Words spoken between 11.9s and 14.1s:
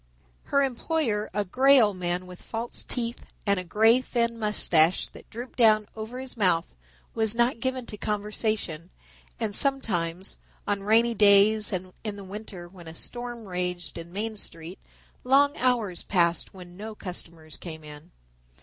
in the winter when a storm raged